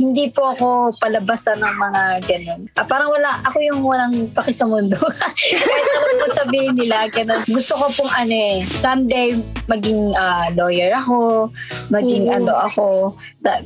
[0.00, 2.60] Hindi po ako palabasan ng mga ganun.
[2.72, 4.96] Ah, parang wala, ako yung walang paki sa mundo.
[5.60, 7.44] Kahit ano po sabihin nila, ganun.
[7.44, 9.36] Gusto ko pong ano eh, someday
[9.68, 11.52] maging ah, lawyer ako,
[11.92, 12.36] maging Oo.
[12.40, 12.86] ano ako.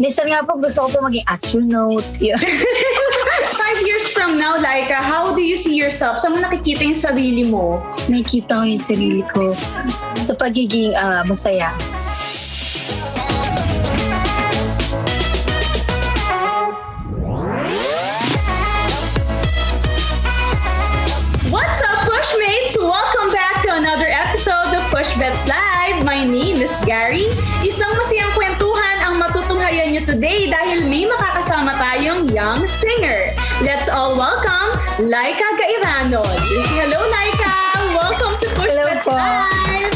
[0.02, 2.02] Minsan nga po gusto ko po maging astronaut.
[2.18, 2.34] Yun.
[3.62, 6.18] Five years from now, Laika, how do you see yourself?
[6.18, 7.78] Saan mo nakikita yung sarili mo?
[8.10, 9.54] Nakikita ko yung sarili ko
[10.18, 11.70] sa pagiging ah, masaya.
[32.64, 33.20] Young singer.
[33.60, 34.72] Let's all welcome
[35.04, 36.38] Laika Gairanod.
[36.72, 37.56] Hello, Laika!
[37.92, 39.12] Welcome to Push Hello po.
[39.12, 39.92] Live!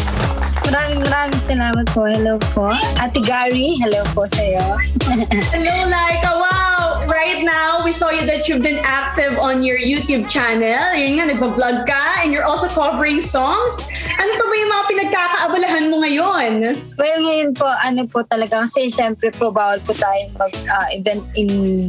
[0.68, 2.04] Maraming maraming salamat po.
[2.04, 2.68] Hello po.
[3.00, 4.76] Ate Gary, hello po sa'yo.
[5.56, 6.36] Hello, Laika.
[6.36, 7.08] Wow!
[7.08, 10.92] Right now, we saw you that you've been active on your YouTube channel.
[10.92, 13.80] Yun nga, nagpa-vlog ka and you're also covering songs.
[14.20, 16.76] Ano pa ba yung mga pinagkakaabalahan mo ngayon?
[17.00, 21.88] Well, ngayon po, ano po talaga, kasi syempre po, bawal po tayong mag-event in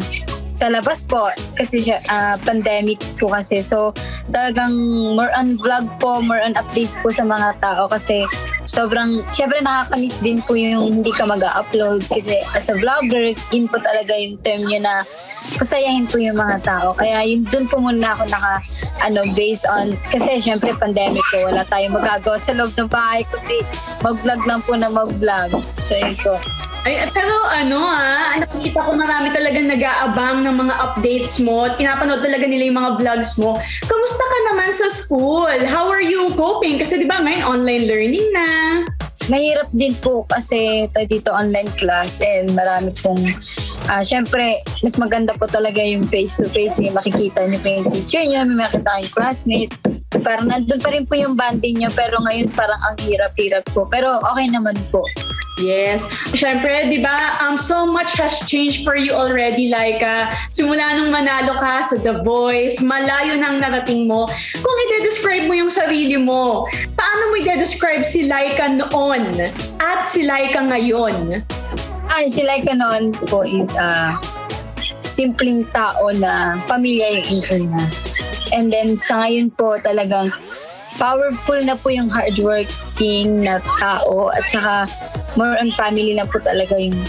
[0.54, 3.62] sa labas po kasi siya, ah, pandemic po kasi.
[3.62, 3.94] So,
[4.34, 4.74] talagang
[5.16, 8.26] more on vlog po, more on updates po sa mga tao kasi
[8.66, 13.82] sobrang, syempre nakakamiss din po yung hindi ka mag-upload kasi as a vlogger, yun po
[13.82, 15.06] talaga yung term nyo na
[15.58, 16.94] pasayahin po yung mga tao.
[16.94, 18.62] Kaya yun, dun po muna ako naka,
[19.06, 23.64] ano, based on, kasi syempre pandemic po, wala tayong magagawa sa loob ng bahay, kundi
[24.04, 25.62] mag-vlog lang po na mag-vlog.
[25.82, 26.36] So yun po.
[26.90, 32.26] Ay, pero ano ah, nakikita ko marami talagang nag-aabang ng mga updates mo at pinapanood
[32.26, 33.62] talaga nila yung mga vlogs mo.
[33.86, 35.54] Kamusta ka naman sa school?
[35.70, 36.82] How are you coping?
[36.82, 38.48] Kasi di ba ngayon online learning na.
[39.30, 43.22] Mahirap din po kasi tayo dito online class and marami pong,
[43.86, 48.42] ah syempre, mas maganda po talaga yung face-to-face, yung makikita niyo pa yung teacher niyo,
[48.50, 49.74] may makita yung classmate.
[50.26, 53.86] Parang nandun pa rin po yung bonding niyo pero ngayon parang ang hirap-hirap po.
[53.86, 55.06] Pero okay naman po.
[55.60, 56.08] Yes.
[56.32, 61.12] Siyempre, di ba, um, so much has changed for you already, like, uh, simula nung
[61.12, 64.26] manalo ka sa The Voice, malayo nang narating mo.
[64.64, 66.64] Kung i-describe mo yung sarili mo,
[66.96, 69.44] paano mo i-describe si Laika noon
[69.84, 71.44] at si Laika ngayon?
[72.10, 74.18] Ah, si Laika noon po is ah
[75.10, 77.84] simpleng tao na pamilya yung intern na.
[78.54, 80.34] And then sa ngayon po talagang
[81.00, 84.76] powerful na po yung hardworking na tao at saka
[85.40, 87.00] more on family na po talaga yung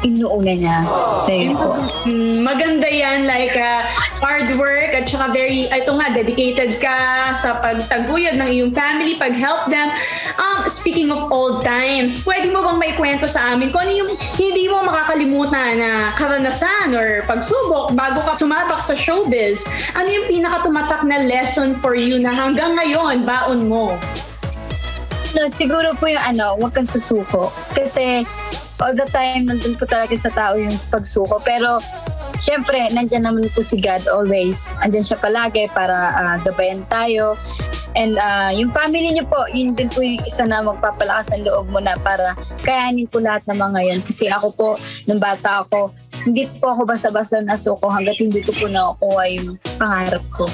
[0.00, 0.78] inuuna niya.
[1.24, 1.76] So yun po.
[2.08, 3.84] Mm, maganda yan, like uh,
[4.20, 6.96] hard work at saka very, ito nga, dedicated ka
[7.36, 9.92] sa pagtaguyod ng iyong family, pag-help them.
[10.40, 14.72] Um, speaking of old times, pwede mo bang maikwento sa amin kung ano yung hindi
[14.72, 19.64] mo makakalimutan na karanasan or pagsubok bago ka sumabak sa showbiz?
[19.92, 24.00] Ano yung pinakatumatak na lesson for you na hanggang ngayon, baon mo?
[25.30, 27.54] No, siguro po yung ano, huwag kang susuko.
[27.70, 28.26] Kasi
[28.82, 31.38] all the time, nandun po talaga sa tao yung pagsuko.
[31.46, 31.78] Pero,
[32.42, 34.74] syempre, nandyan naman po si God always.
[34.82, 37.38] Andyan siya palagi para ah, gabayan tayo.
[37.94, 41.70] And ah, yung family niyo po, yun din po yung isa na magpapalakas ng loob
[41.70, 42.34] mo na para
[42.66, 44.00] kayanin po lahat ng mga yan.
[44.02, 44.68] Kasi ako po,
[45.06, 45.94] nung bata ako,
[46.26, 50.46] hindi po ako basta-basta nasuko hanggat hindi ko po nakukuha yung pangarap ko.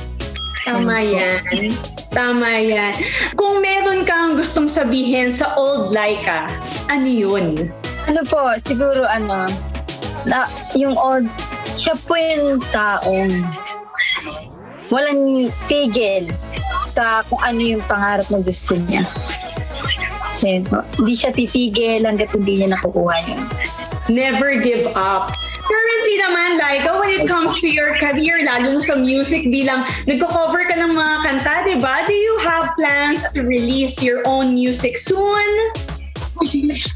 [0.67, 1.71] Tama yan.
[2.11, 2.95] Tama yan.
[3.39, 6.51] Kung meron kang gustong sabihin sa old Laika,
[6.91, 7.55] ano yun?
[8.11, 9.47] Ano po, siguro ano,
[10.27, 11.31] na, yung old,
[11.79, 13.31] siya po yung taong
[14.91, 16.31] walang tigil
[16.83, 19.07] sa kung ano yung pangarap na gusto niya.
[20.35, 20.83] So yun po.
[20.99, 23.43] Hindi siya titigil hanggat hindi niya nakukuha yun.
[24.07, 25.31] never give up.
[25.67, 30.75] Currently naman, Laika, when it comes to your career, lalo sa music, bilang nagko-cover ka
[30.79, 32.07] ng mga kanta, di ba?
[32.07, 35.51] Do you have plans to release your own music soon?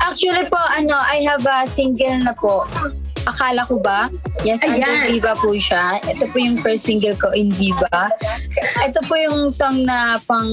[0.05, 2.69] Actually po, ano, I have a single na po.
[3.29, 4.09] Akala ko ba?
[4.47, 4.81] Yes, Ayan.
[4.81, 6.01] under Viva po siya.
[6.01, 8.13] Ito po yung first single ko in Viva.
[8.81, 10.49] Ito po yung song na pang...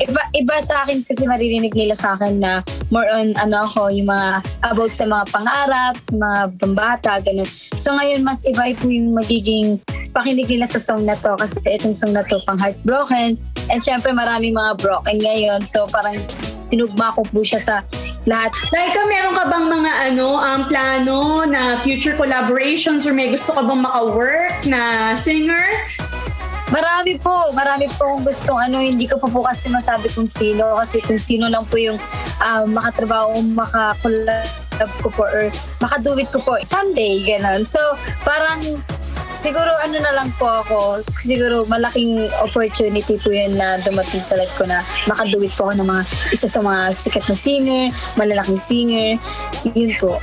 [0.00, 4.08] Iba, iba sa akin kasi maririnig nila sa akin na more on ano ako, yung
[4.08, 7.48] mga about sa mga pangarap, sa mga pambata, ganun.
[7.76, 9.76] So ngayon, mas iba po yung magiging
[10.10, 13.38] pakinig nila sa song na to kasi itong song na to pang heartbroken.
[13.70, 15.62] And syempre maraming mga broken ngayon.
[15.62, 16.18] So parang
[16.70, 17.76] tinugma ko po siya sa
[18.28, 21.18] lahat Laika, meron ka bang mga ano, um, plano
[21.48, 25.66] na future collaborations or may gusto ka bang maka-work na singer?
[26.70, 30.78] Marami po, marami po kung gustong ano, hindi ko pa po kasi masabi kung sino
[30.78, 31.98] kasi kung sino lang po yung
[32.38, 35.50] uh, makatrabaho, makakulab ko po or
[35.82, 37.66] makaduwit ko po someday, ganun.
[37.66, 37.82] So,
[38.22, 38.62] parang
[39.34, 44.54] siguro ano na lang po ako, siguro malaking opportunity po yun na dumating sa life
[44.54, 47.84] ko na makaduwit po ako ng mga isa sa mga sikat na singer,
[48.14, 49.18] malalaking singer,
[49.74, 50.22] yun po.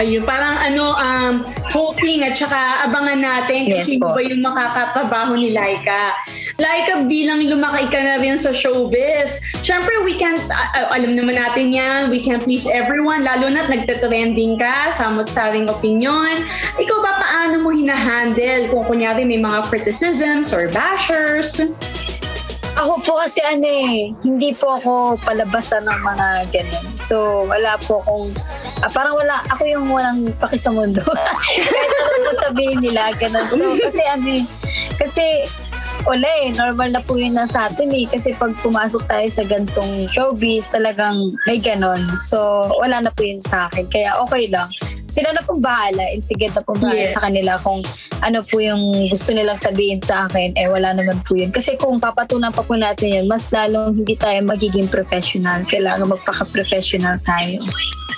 [0.00, 4.16] Ayun, parang ano, um, hoping at saka abangan natin kung Yes sino po.
[4.16, 6.16] ba yung makakatrabaho ni Laika.
[6.56, 11.76] Laika, bilang lumaki ka na rin sa showbiz, syempre we can't, uh, alam naman natin
[11.76, 16.48] yan, we can't please everyone, lalo na't nagte-trending ka, samot-saring opinion.
[16.80, 21.60] Ikaw ba paano mo hinahandle kung kunyari may mga criticisms or bashers?
[22.80, 26.86] Ako po kasi ano eh, hindi po ako palabasan ng mga ganun.
[26.96, 28.32] So, wala po akong,
[28.80, 31.04] ah, parang wala, ako yung walang paki sa mundo.
[31.04, 33.52] Kahit ano po sabihin nila, ganun.
[33.52, 34.44] So, kasi ano eh,
[34.96, 35.44] kasi
[36.08, 38.08] wala eh, normal na po yun na sa atin eh.
[38.08, 42.00] Kasi pag pumasok tayo sa gantong showbiz, talagang may ganon.
[42.16, 43.92] So, wala na po yun sa akin.
[43.92, 44.72] Kaya okay lang.
[45.10, 47.10] Sila na pong bahala, and sige na pong bahala Yeah.
[47.10, 47.82] sa kanila kung
[48.22, 51.50] ano po yung gusto nilang sabihin sa akin, eh wala naman po yun.
[51.50, 55.66] Kasi kung papatunan pa po natin yun, mas lalong hindi tayo magiging professional.
[55.66, 57.58] Kailangan magpaka-professional tayo.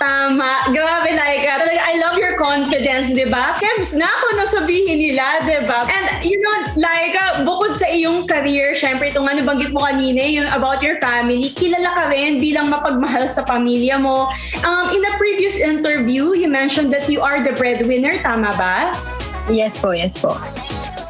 [0.03, 0.67] Tama.
[0.75, 1.63] Grabe, Laika.
[1.63, 3.55] Talaga, I love your confidence, di ba?
[3.55, 5.85] Kebs na ako nang sabihin nila, di ba?
[5.87, 10.49] And, you know, Laika, bukod sa iyong career, syempre, itong ano banggit mo kanina, yung
[10.51, 14.27] about your family, kilala ka rin bilang mapagmahal sa pamilya mo.
[14.65, 18.91] Um, in a previous interview, you mentioned that you are the breadwinner, tama ba?
[19.51, 20.35] Yes po, yes po.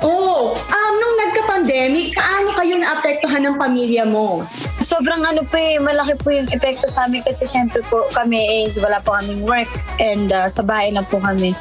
[0.04, 4.44] Oh, um, nung nagka-pandemic, paano kayo naapektuhan ng pamilya mo?
[4.84, 8.76] Sobrang ano po eh, malaki po yung epekto sa amin kasi syempre po kami is
[8.84, 9.72] wala po kaming work
[10.04, 11.56] and uh, sa bahay na po kami.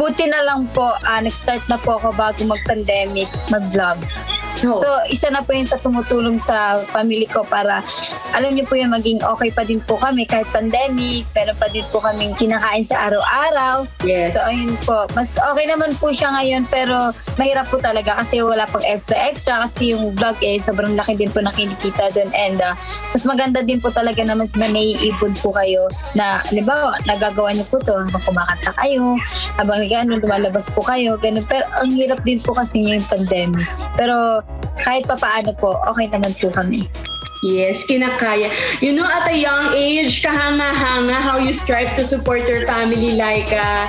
[0.00, 4.00] Buti na lang po, uh, nag-start na po ako bago mag-pandemic, mag-vlog.
[4.74, 7.84] So, isa na po yun sa tumutulong sa family ko para,
[8.34, 11.84] alam niyo po yung maging okay pa din po kami kahit pandemic, pero pa din
[11.92, 13.86] po kaming kinakain sa araw-araw.
[14.02, 14.34] yes.
[14.34, 15.06] So, ayun po.
[15.12, 19.92] Mas okay naman po siya ngayon, pero mahirap po talaga kasi wala pang extra-extra kasi
[19.92, 22.30] yung vlog eh, sobrang laki din po na kinikita doon.
[22.32, 22.74] And uh,
[23.12, 27.66] mas maganda din po talaga na mas may naiipon po kayo na, halimbawa, nagagawa niyo
[27.68, 29.16] po to habang kumakanta kayo,
[29.60, 31.44] habang gano'n, lumalabas po kayo, ganun.
[31.44, 33.68] Pero ang hirap din po kasi yung pandemic.
[33.96, 34.40] Pero
[34.84, 36.84] kahit pa paano po, okay naman po kami.
[37.44, 38.48] Yes, kinakaya.
[38.80, 43.52] You know, at a young age, kahanga-hanga how you strive to support your family like
[43.52, 43.86] uh,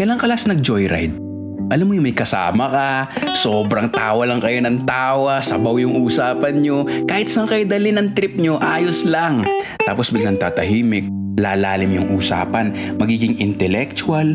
[0.00, 1.12] Kailan ka last nag-joyride?
[1.68, 2.88] Alam mo yung may kasama ka,
[3.36, 8.16] sobrang tawa lang kayo ng tawa, sabaw yung usapan nyo, kahit saan kayo dali ng
[8.16, 9.44] trip nyo, ayos lang.
[9.84, 11.04] Tapos biglang tatahimik,
[11.36, 14.34] lalalim yung usapan, magiging intellectual,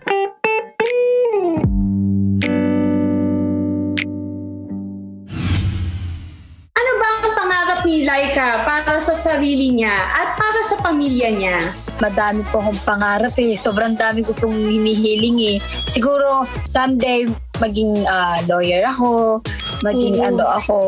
[8.11, 11.57] Laika para sa sarili niya at para sa pamilya niya?
[12.03, 13.53] madami po akong pangarap eh.
[13.55, 15.57] Sobrang dami ko pong hinihiling eh.
[15.87, 17.29] Siguro someday
[17.61, 19.39] maging ah, lawyer ako,
[19.85, 20.27] maging Oo.
[20.27, 20.79] ano ako.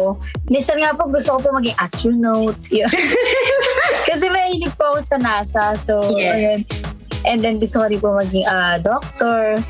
[0.50, 2.58] Minsan nga po gusto ko po maging astronaut.
[4.10, 5.78] Kasi mahilig po ako sa NASA.
[5.80, 6.34] So, Yes.
[6.34, 6.60] ayun.
[7.24, 9.62] And then gusto ko rin po maging ah, doctor.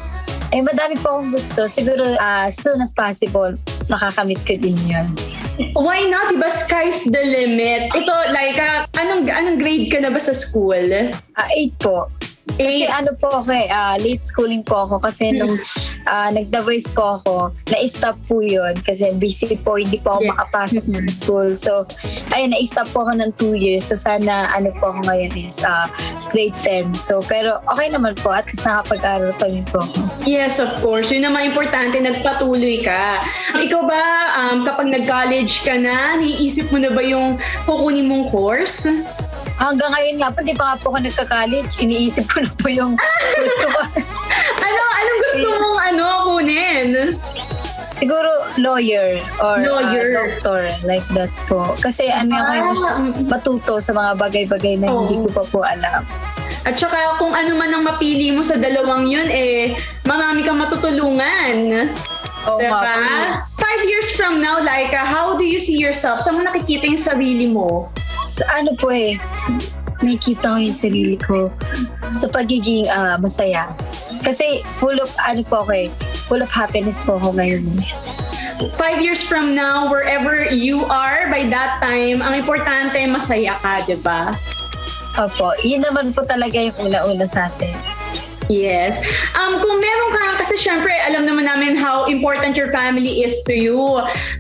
[0.50, 1.68] Eh, madami po akong gusto.
[1.68, 3.54] Siguro ah, as soon as possible,
[3.92, 5.12] makakamit ko din yun.
[5.74, 6.34] Why not?
[6.34, 7.94] Diba sky's the limit?
[7.94, 10.82] Ito, Laika, anong, anong grade ka na ba sa school?
[11.38, 12.10] Ah, eight po.
[12.54, 12.94] Kasi Eight.
[12.94, 15.58] ano po ako eh, ah, late schooling po ako kasi nung
[16.06, 17.34] ah, nagda voice po ako,
[17.68, 20.32] na-stop po yun kasi busy po, hindi po ako Yes.
[20.32, 21.48] makapasok ng school.
[21.54, 21.84] So,
[22.30, 23.90] ayun, na-stop po ako ng two years.
[23.90, 25.90] So, sana ano po ako ngayon is ah,
[26.30, 26.94] grade 10.
[26.94, 29.98] So, pero okay naman po, at least nakapag-aral pa rin po ako.
[30.24, 31.10] Yes, of course.
[31.10, 33.18] Yun naman importante, nagpatuloy ka.
[33.56, 34.04] Ikaw ba,
[34.36, 38.86] um, kapag nag-college ka na, naiisip mo na ba yung kukunin mong course?
[39.64, 43.00] Hanggang ngayon nga po, di pa nga po ako nagka-college, iniisip ko na po yung
[43.00, 43.70] course ko.
[44.64, 46.88] Ano, anong gusto mong ano, kunin?
[47.94, 48.28] Siguro
[48.60, 50.12] lawyer or ah, Lawyer.
[50.12, 51.72] doctor, like that po.
[51.80, 53.30] Kasi ano yung gusto Ah, mm.
[53.32, 55.24] matuto sa mga bagay-bagay na hindi Oo.
[55.24, 56.04] ko pa po alam.
[56.68, 61.56] At saka kung ano man ang mapili mo sa dalawang yun, eh, marami kang matutulungan.
[61.72, 61.84] Nga
[62.60, 62.80] diba?
[62.84, 63.64] po.
[63.64, 66.20] Five years from now, Laika, how do you see yourself?
[66.20, 67.88] Saan mo nakikita yung sarili mo?
[68.56, 69.20] Ano po eh,
[70.04, 71.52] nakikita ko yung sarili ko
[72.16, 73.72] sa pagiging ah, masaya.
[74.24, 75.88] Kasi full of, ano po ako eh,
[76.28, 77.64] full of happiness po ako ngayon.
[78.80, 83.98] Five years from now, wherever you are, by that time, ang importante, masaya ka, di
[84.00, 84.32] ba?
[85.20, 87.76] Opo, yun naman po talaga yung una-una sa atin.
[88.52, 89.00] Yes.
[89.36, 93.56] Um, kung meron ka, kasi syempre, alam naman namin how important your family is to
[93.56, 93.80] you.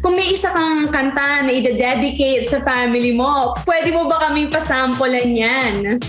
[0.04, 5.32] Kung may isa kang kanta na i-dedicate sa family mo, pwede mo ba kaming pasampulan
[5.32, 6.00] yan?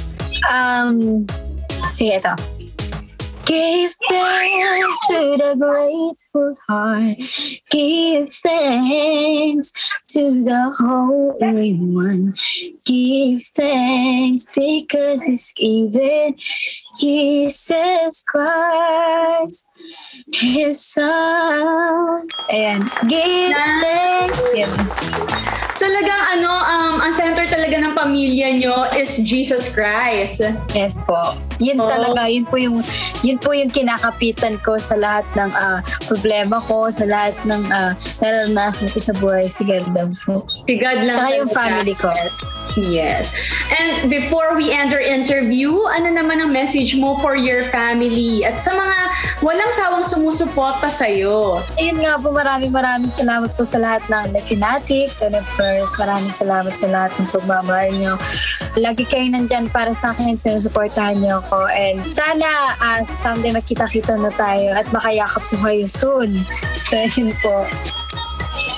[0.51, 1.23] Um,
[1.95, 2.54] sige, ito.
[3.45, 7.19] Give thanks to the grateful heart.
[7.71, 9.73] Give thanks
[10.09, 12.35] to the Holy One.
[12.85, 16.37] Give thanks because He's given
[16.99, 19.69] Jesus Christ,
[20.33, 22.29] His Son.
[22.49, 22.81] Ayan.
[23.09, 24.45] Give thanks.
[24.57, 24.73] Yan.
[25.77, 30.41] Talagang ano, um, ang center talaga ng pamilya nyo is Jesus Christ.
[30.73, 31.37] Yes po.
[31.63, 31.89] Yun Oo.
[31.91, 32.79] talaga, yun po yung
[33.23, 37.93] yun po yung kinakapitan ko sa lahat ng ah, problema ko, sa lahat ng ah,
[38.23, 39.47] naranasan ko sa buhay.
[39.47, 40.45] Sige, daw po.
[40.49, 41.15] Si God lang.
[41.15, 42.11] Tsaka yung family ko.
[42.75, 43.31] Yes.
[43.71, 48.59] And before we end our interview, ano naman ang message mo for your family at
[48.59, 48.99] sa mga
[49.47, 51.63] walang sawang sumusuporta sa'yo?
[51.79, 56.33] Ayun nga po, maraming maraming salamat po sa lahat ng Nakinatics and of course, maraming
[56.35, 58.15] salamat sa lahat ng pagmamahal nyo.
[58.75, 61.71] Lagi kayo nandyan para sa akin, sinusuportahan nyo ako.
[61.71, 66.35] And sana uh, someday makita-kita na tayo at makayakap po kayo soon.
[66.85, 67.65] So, yun po.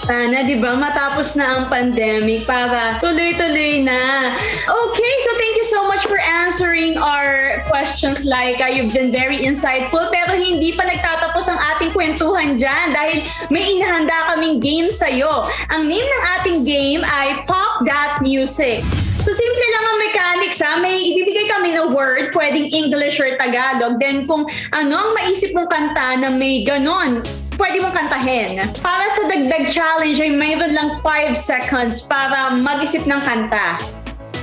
[0.07, 4.31] Sana, di ba, matapos na ang pandemic para tuloy-tuloy na.
[4.63, 8.71] Okay, so thank you so much for answering our questions, Laika.
[8.71, 10.07] You've been very insightful.
[10.15, 15.43] Pero hindi pa nagtatapos ang ating kwentuhan dyan dahil may inahanda kaming game sa'yo.
[15.75, 18.87] Ang name ng ating game ay Pop That Music.
[19.23, 20.79] So simple lang ang mechanics ha.
[20.81, 23.99] May ibibigay kami na word, pwedeng English or Tagalog.
[24.01, 27.25] Then kung ano ang maisip mong kanta na may ganon,
[27.57, 28.61] pwede mong kantahin.
[28.81, 33.81] Para sa dagdag challenge ay mayroon lang 5 seconds para mag-isip ng kanta.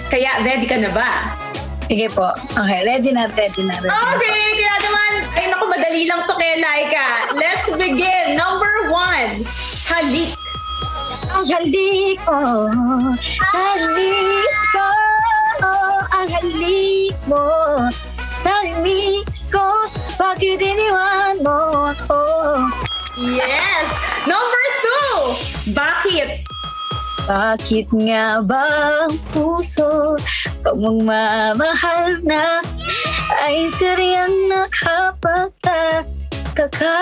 [0.09, 1.33] Kaya ready ka na ba?
[1.87, 2.31] Sige po.
[2.57, 3.73] Okay, ready na, ready na.
[3.75, 3.97] Ready na.
[4.15, 7.33] Okay, kaya naman, ay naku, madali lang to kay Laika.
[7.35, 8.37] Let's begin.
[8.39, 9.41] Number one,
[9.91, 10.42] halik.
[11.33, 12.69] Ang halik mo,
[13.41, 14.85] halik ko,
[16.13, 17.49] ang halik mo,
[18.45, 19.89] nami-miss ko,
[20.21, 22.21] bakit iniwan mo ako?
[23.33, 23.89] Yes.
[24.29, 25.33] Number two,
[25.73, 26.45] bakit?
[27.25, 28.69] Bakit nga ba
[29.09, 30.13] ang puso
[30.61, 32.61] pag magmamahal na
[33.41, 37.01] ay saryang nakapagtataka?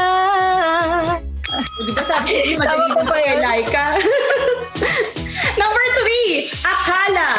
[1.60, 3.38] Di ba sabi ko madali Tama po lang ba kay?
[3.44, 3.86] Laika?
[5.60, 7.30] Number three, akala.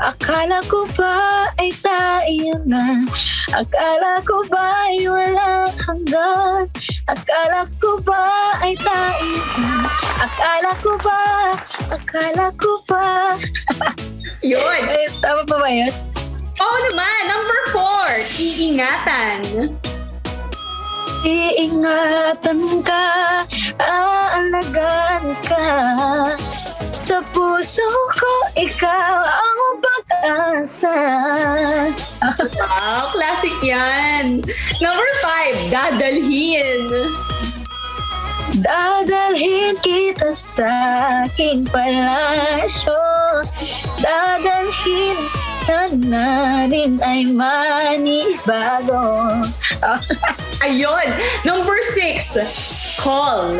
[0.00, 3.04] Akala ko ba ay tayo na?
[3.52, 6.64] Akala ko ba ay walang hanggan?
[7.04, 8.24] Akala ko ba
[8.64, 9.88] ay tayo na?
[10.20, 11.20] Akala ko ba?
[11.92, 13.36] Akala ko ba?
[14.40, 14.82] Yun.
[14.88, 15.92] Ay, tama pa ba yun?
[16.60, 17.20] Oo naman.
[17.28, 18.08] Number four,
[18.40, 19.40] iingatan.
[21.26, 23.06] Iingatan ka,
[23.80, 25.66] aalagaan ka.
[27.00, 27.86] Sa puso
[28.16, 30.96] ko, ikaw ang pag-asa.
[32.20, 34.44] Wow, classic yan.
[34.84, 36.84] Number five, dadalhin.
[38.60, 40.68] Dadalhin kita sa
[41.24, 42.98] aking palasyo
[44.02, 45.18] Dadalhin
[45.70, 49.38] na natin ay manibago
[49.80, 50.02] Ah,
[50.66, 51.08] Ayun.
[51.46, 52.34] Number six,
[52.98, 53.54] call.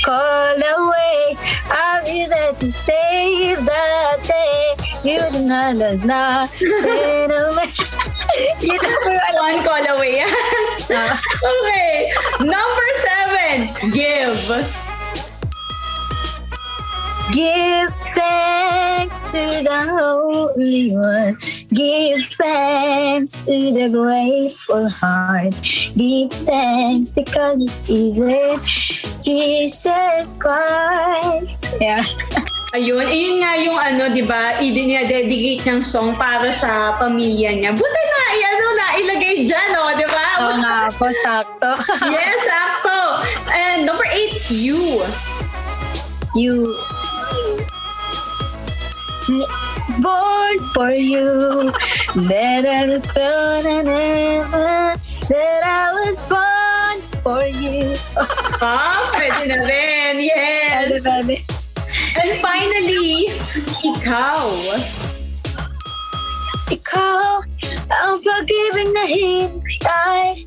[0.00, 1.36] Call away
[1.68, 4.72] I'll be there to save that day
[5.04, 6.48] You do not know na
[8.64, 10.24] Yun na po yung alam One call away.
[10.90, 12.10] Okay.
[12.40, 13.56] Number seven,
[13.92, 14.40] give.
[17.30, 18.49] Give thanks
[19.30, 21.38] to the Holy One.
[21.70, 25.54] Give thanks to the grateful heart.
[25.94, 28.58] Give thanks because it's given
[29.22, 31.74] Jesus Christ.
[31.80, 32.02] Yeah.
[32.70, 37.74] Ayun, ayun nga yung ano, di ba, i-dedicate ng song para sa pamilya niya.
[37.74, 40.26] Buti na, i- ano, na ilagay dyan, oh, di ba?
[40.38, 41.70] Oo nga po, sakto.
[42.14, 43.26] Yes, sakto.
[43.50, 45.02] And number eight, you.
[46.38, 46.62] you.
[50.00, 51.70] Born for you.
[52.28, 54.94] That I was gonna never.
[55.28, 57.96] That I was born for you.
[58.60, 60.20] Ah, pwede na rin.
[60.24, 61.04] Yes.
[62.16, 63.28] And finally,
[63.84, 64.48] ikaw.
[66.70, 67.42] Ikaw
[67.90, 70.46] ang pag-ibig na hintay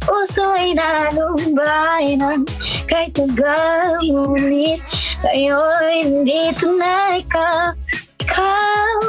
[0.00, 2.48] Puso ay nalumbay ng
[2.88, 4.80] kahit tagal Ngunit
[5.20, 7.76] ngayon dito na ikaw
[8.28, 9.00] Ikaw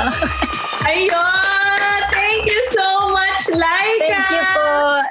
[0.90, 1.98] Ayun!
[2.14, 3.98] Thank you so much, Laika!
[3.98, 4.68] Thank you po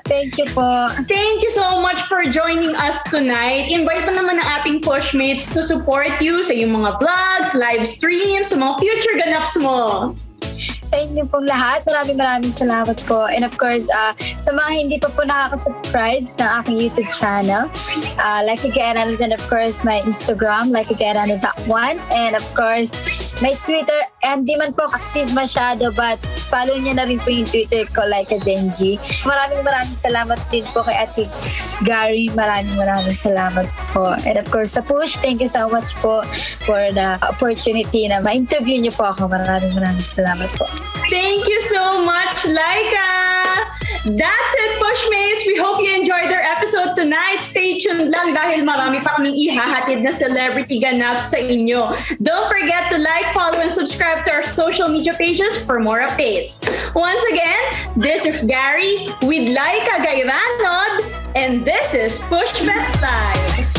[0.08, 0.72] Thank you po
[1.06, 3.68] Thank you so much for joining us tonight.
[3.68, 8.50] Invite pa naman ang ating pushmates to support you sa iyong mga vlogs, live streams,
[8.50, 10.16] sa mga future ganaps mo.
[10.82, 11.84] Sa inyo pong lahat.
[11.84, 13.28] Maraming maraming salamat po.
[13.28, 17.68] And of course, uh, sa mga hindi pa po nakaka-subscribe ng aking YouTube channel,
[18.20, 21.18] uh, like again, and then of course, my Instagram, like again,
[21.68, 22.94] one And of course,
[23.42, 26.20] my Twitter, and di man po active masyado, but
[26.52, 29.00] follow niyo na rin po yung Twitter ko, like a Genji.
[29.24, 31.26] Maraming maraming salamat din po kay Ate
[31.84, 32.32] Gary.
[32.36, 34.16] Maraming maraming salamat po.
[34.28, 36.24] And of course, sa push, thank you so much po
[36.68, 39.32] for the opportunity na ma-interview niyo po ako.
[39.32, 40.69] Maraming maraming salamat po.
[41.10, 43.10] Thank you so much, Laika!
[44.06, 45.46] That's it, Pushmates!
[45.46, 47.42] We hope you enjoyed our episode tonight.
[47.42, 51.92] Stay tuned lang dahil marami pa kaming ihahatid na celebrity ganaps sa inyo.
[52.22, 56.62] Don't forget to like, follow, and subscribe to our social media pages for more updates.
[56.96, 57.64] Once again,
[57.98, 61.04] this is Gary with Laika Gairanod,
[61.36, 63.79] and this is Pushbets Live.